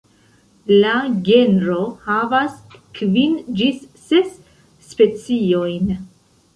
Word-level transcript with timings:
La 0.83 0.93
genro 1.27 1.77
havas 2.07 2.57
kvin 3.01 3.39
ĝis 3.61 3.87
ses 4.09 4.35
speciojn. 4.91 5.99